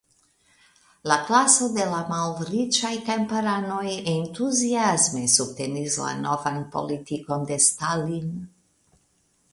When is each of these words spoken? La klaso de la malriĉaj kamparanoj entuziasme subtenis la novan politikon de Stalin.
La 1.09 1.17
klaso 1.25 1.67
de 1.75 1.85
la 1.91 1.99
malriĉaj 2.11 2.91
kamparanoj 3.11 3.83
entuziasme 4.15 5.23
subtenis 5.37 5.99
la 6.07 6.17
novan 6.25 6.61
politikon 6.77 7.49
de 7.53 7.63
Stalin. 7.71 8.37